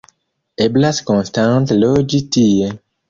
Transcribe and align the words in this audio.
Eblas 0.65 1.01
konstante 1.09 1.77
loĝi 1.83 2.23
tie. 2.37 2.73